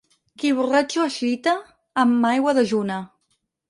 Qui 0.43 0.53
borratxo 0.59 1.05
es 1.11 1.19
gita, 1.25 1.55
amb 2.07 2.29
aigua 2.35 2.59
dejuna. 2.63 3.03